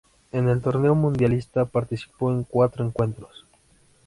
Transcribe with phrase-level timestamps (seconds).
[0.31, 3.45] En el torneo mundialista participó en cuatro encuentros.